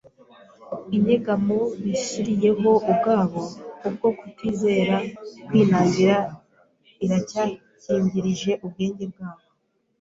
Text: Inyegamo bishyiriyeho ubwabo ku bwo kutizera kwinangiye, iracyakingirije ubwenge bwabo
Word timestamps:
Inyegamo 0.95 1.59
bishyiriyeho 1.83 2.69
ubwabo 2.91 3.41
ku 3.79 3.87
bwo 3.93 4.09
kutizera 4.17 4.95
kwinangiye, 5.47 6.13
iracyakingirije 7.05 8.51
ubwenge 8.65 9.03
bwabo 9.13 9.45